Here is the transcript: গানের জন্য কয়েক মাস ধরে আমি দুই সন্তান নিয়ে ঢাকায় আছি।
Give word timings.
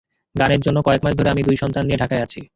গানের 0.35 0.61
জন্য 0.61 0.77
কয়েক 0.83 1.01
মাস 1.03 1.13
ধরে 1.17 1.31
আমি 1.31 1.41
দুই 1.43 1.57
সন্তান 1.57 1.83
নিয়ে 1.85 2.01
ঢাকায় 2.01 2.23
আছি। 2.23 2.41